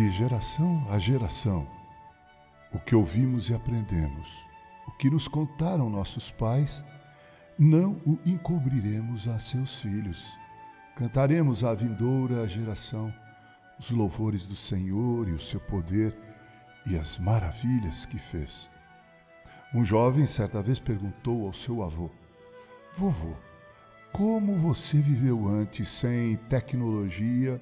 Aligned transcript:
de 0.00 0.10
geração 0.12 0.82
a 0.88 0.98
geração, 0.98 1.68
o 2.72 2.78
que 2.78 2.94
ouvimos 2.94 3.50
e 3.50 3.54
aprendemos, 3.54 4.46
o 4.88 4.92
que 4.92 5.10
nos 5.10 5.28
contaram 5.28 5.90
nossos 5.90 6.30
pais, 6.30 6.82
não 7.58 8.00
o 8.06 8.18
encobriremos 8.24 9.28
a 9.28 9.38
seus 9.38 9.82
filhos. 9.82 10.34
Cantaremos 10.96 11.64
à 11.64 11.74
vindoura 11.74 12.48
geração 12.48 13.12
os 13.78 13.90
louvores 13.90 14.46
do 14.46 14.56
Senhor 14.56 15.28
e 15.28 15.32
o 15.32 15.38
seu 15.38 15.60
poder 15.60 16.16
e 16.86 16.96
as 16.96 17.18
maravilhas 17.18 18.06
que 18.06 18.18
fez. 18.18 18.70
Um 19.74 19.84
jovem 19.84 20.26
certa 20.26 20.62
vez 20.62 20.80
perguntou 20.80 21.44
ao 21.44 21.52
seu 21.52 21.82
avô: 21.82 22.08
Vovô, 22.94 23.36
como 24.14 24.56
você 24.56 24.96
viveu 24.96 25.46
antes 25.46 25.90
sem 25.90 26.36
tecnologia, 26.36 27.60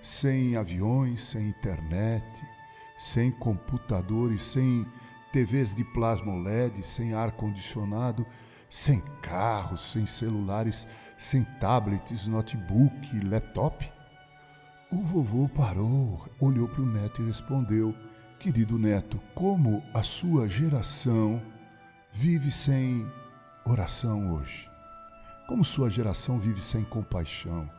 sem 0.00 0.56
aviões, 0.56 1.20
sem 1.20 1.48
internet, 1.48 2.42
sem 2.96 3.30
computadores, 3.30 4.42
sem 4.42 4.86
TVs 5.32 5.74
de 5.74 5.84
plasma 5.84 6.34
LED, 6.34 6.82
sem 6.82 7.14
ar-condicionado, 7.14 8.26
sem 8.68 9.00
carros, 9.22 9.92
sem 9.92 10.06
celulares, 10.06 10.86
sem 11.16 11.44
tablets, 11.60 12.26
notebook, 12.26 13.20
laptop? 13.24 13.90
O 14.90 15.02
vovô 15.02 15.48
parou, 15.48 16.24
olhou 16.40 16.66
para 16.68 16.82
o 16.82 16.86
neto 16.86 17.22
e 17.22 17.26
respondeu: 17.26 17.94
Querido 18.38 18.78
neto, 18.78 19.20
como 19.34 19.82
a 19.94 20.02
sua 20.02 20.48
geração 20.48 21.42
vive 22.10 22.50
sem 22.50 23.06
oração 23.64 24.34
hoje? 24.34 24.70
Como 25.46 25.64
sua 25.64 25.90
geração 25.90 26.38
vive 26.38 26.60
sem 26.60 26.84
compaixão, 26.84 27.70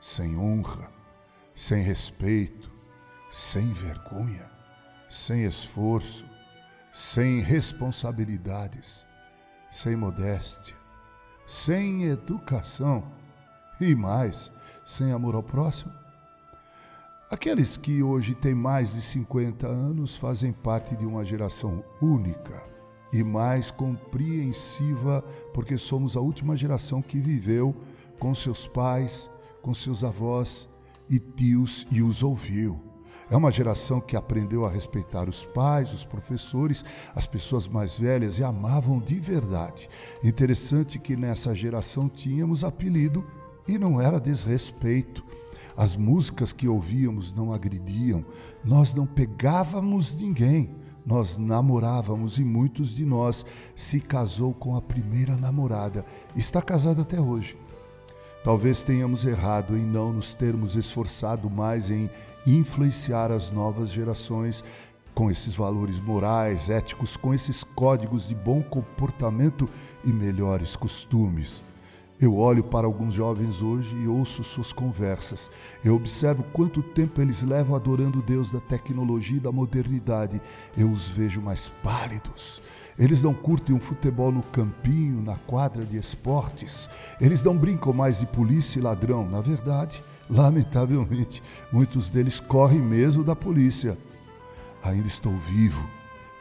sem 0.00 0.36
honra, 0.36 0.90
sem 1.54 1.82
respeito, 1.82 2.70
sem 3.30 3.72
vergonha, 3.72 4.50
sem 5.08 5.44
esforço, 5.44 6.26
sem 6.90 7.40
responsabilidades, 7.40 9.06
sem 9.70 9.96
modéstia, 9.96 10.74
sem 11.46 12.04
educação 12.04 13.04
e 13.80 13.94
mais, 13.94 14.52
sem 14.84 15.12
amor 15.12 15.34
ao 15.34 15.42
próximo? 15.42 15.92
Aqueles 17.30 17.76
que 17.76 18.02
hoje 18.02 18.34
têm 18.34 18.54
mais 18.54 18.94
de 18.94 19.00
50 19.00 19.66
anos 19.66 20.16
fazem 20.16 20.52
parte 20.52 20.96
de 20.96 21.06
uma 21.06 21.24
geração 21.24 21.84
única 22.00 22.68
e 23.12 23.22
mais 23.22 23.70
compreensiva, 23.70 25.22
porque 25.52 25.78
somos 25.78 26.16
a 26.16 26.20
última 26.20 26.56
geração 26.56 27.00
que 27.00 27.18
viveu 27.18 27.74
com 28.18 28.34
seus 28.34 28.66
pais, 28.66 29.30
com 29.62 29.72
seus 29.72 30.04
avós 30.04 30.68
e 31.08 31.18
tios 31.18 31.86
e 31.90 32.02
os 32.02 32.22
ouviu. 32.22 32.80
É 33.30 33.36
uma 33.36 33.50
geração 33.50 34.00
que 34.00 34.16
aprendeu 34.16 34.66
a 34.66 34.70
respeitar 34.70 35.28
os 35.28 35.44
pais, 35.44 35.92
os 35.92 36.04
professores, 36.04 36.84
as 37.14 37.26
pessoas 37.26 37.66
mais 37.66 37.98
velhas 37.98 38.38
e 38.38 38.44
amavam 38.44 39.00
de 39.00 39.18
verdade. 39.18 39.88
Interessante 40.22 40.98
que 40.98 41.16
nessa 41.16 41.54
geração 41.54 42.08
tínhamos 42.08 42.62
apelido 42.62 43.24
e 43.66 43.78
não 43.78 44.00
era 44.00 44.20
desrespeito 44.20 45.24
as 45.76 45.96
músicas 45.96 46.52
que 46.52 46.68
ouvíamos 46.68 47.32
não 47.32 47.52
agrediam, 47.52 48.24
nós 48.64 48.94
não 48.94 49.06
pegávamos 49.06 50.14
ninguém, 50.14 50.74
nós 51.04 51.36
namorávamos 51.36 52.38
e 52.38 52.44
muitos 52.44 52.94
de 52.94 53.04
nós 53.04 53.44
se 53.74 54.00
casou 54.00 54.54
com 54.54 54.76
a 54.76 54.82
primeira 54.82 55.36
namorada, 55.36 56.04
está 56.36 56.62
casado 56.62 57.02
até 57.02 57.20
hoje. 57.20 57.56
Talvez 58.44 58.82
tenhamos 58.82 59.24
errado 59.24 59.74
em 59.74 59.86
não 59.86 60.12
nos 60.12 60.34
termos 60.34 60.76
esforçado 60.76 61.48
mais 61.48 61.88
em 61.88 62.10
influenciar 62.46 63.32
as 63.32 63.50
novas 63.50 63.88
gerações 63.88 64.62
com 65.14 65.30
esses 65.30 65.54
valores 65.54 65.98
morais, 65.98 66.68
éticos, 66.68 67.16
com 67.16 67.32
esses 67.32 67.64
códigos 67.64 68.28
de 68.28 68.34
bom 68.34 68.62
comportamento 68.62 69.66
e 70.04 70.12
melhores 70.12 70.76
costumes. 70.76 71.64
Eu 72.24 72.38
olho 72.38 72.64
para 72.64 72.86
alguns 72.86 73.12
jovens 73.12 73.60
hoje 73.60 73.94
e 73.98 74.08
ouço 74.08 74.42
suas 74.42 74.72
conversas. 74.72 75.50
Eu 75.84 75.94
observo 75.94 76.42
quanto 76.42 76.82
tempo 76.82 77.20
eles 77.20 77.42
levam 77.42 77.76
adorando 77.76 78.20
o 78.20 78.22
Deus 78.22 78.48
da 78.48 78.60
tecnologia 78.60 79.36
e 79.36 79.40
da 79.40 79.52
modernidade. 79.52 80.40
Eu 80.74 80.88
os 80.88 81.06
vejo 81.06 81.42
mais 81.42 81.68
pálidos. 81.82 82.62
Eles 82.98 83.22
não 83.22 83.34
curtem 83.34 83.76
um 83.76 83.80
futebol 83.80 84.32
no 84.32 84.42
campinho, 84.42 85.20
na 85.20 85.36
quadra 85.36 85.84
de 85.84 85.98
esportes. 85.98 86.88
Eles 87.20 87.42
não 87.42 87.58
brincam 87.58 87.92
mais 87.92 88.20
de 88.20 88.26
polícia 88.26 88.78
e 88.78 88.82
ladrão. 88.82 89.28
Na 89.28 89.42
verdade, 89.42 90.02
lamentavelmente, 90.30 91.42
muitos 91.70 92.08
deles 92.08 92.40
correm 92.40 92.80
mesmo 92.80 93.22
da 93.22 93.36
polícia. 93.36 93.98
Ainda 94.82 95.08
estou 95.08 95.36
vivo. 95.36 95.86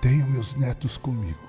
Tenho 0.00 0.26
meus 0.28 0.54
netos 0.54 0.96
comigo. 0.96 1.45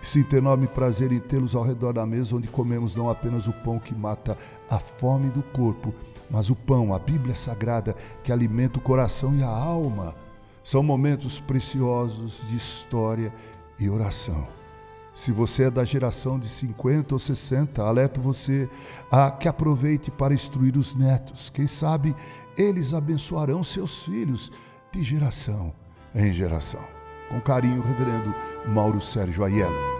Sinto 0.00 0.36
enorme 0.36 0.66
prazer 0.66 1.12
em 1.12 1.18
tê-los 1.18 1.54
ao 1.54 1.62
redor 1.62 1.92
da 1.92 2.06
mesa, 2.06 2.36
onde 2.36 2.48
comemos 2.48 2.94
não 2.94 3.10
apenas 3.10 3.46
o 3.46 3.52
pão 3.52 3.78
que 3.78 3.94
mata 3.94 4.36
a 4.70 4.78
fome 4.78 5.28
do 5.30 5.42
corpo, 5.42 5.92
mas 6.30 6.50
o 6.50 6.56
pão, 6.56 6.94
a 6.94 6.98
Bíblia 6.98 7.34
Sagrada, 7.34 7.94
que 8.22 8.32
alimenta 8.32 8.78
o 8.78 8.82
coração 8.82 9.34
e 9.34 9.42
a 9.42 9.48
alma. 9.48 10.14
São 10.62 10.82
momentos 10.82 11.40
preciosos 11.40 12.42
de 12.48 12.56
história 12.56 13.32
e 13.80 13.88
oração. 13.88 14.46
Se 15.18 15.32
você 15.32 15.64
é 15.64 15.70
da 15.70 15.84
geração 15.84 16.38
de 16.38 16.48
50 16.48 17.14
ou 17.14 17.18
60, 17.18 17.82
alerto 17.82 18.20
você 18.20 18.68
a 19.10 19.32
que 19.32 19.48
aproveite 19.48 20.12
para 20.12 20.32
instruir 20.32 20.76
os 20.76 20.94
netos. 20.94 21.50
Quem 21.50 21.66
sabe 21.66 22.14
eles 22.56 22.94
abençoarão 22.94 23.64
seus 23.64 24.04
filhos 24.04 24.52
de 24.92 25.02
geração 25.02 25.72
em 26.14 26.32
geração. 26.32 26.97
Com 27.28 27.40
carinho, 27.40 27.82
Reverendo 27.82 28.34
Mauro 28.66 29.00
Sérgio 29.00 29.44
Aiello. 29.44 29.97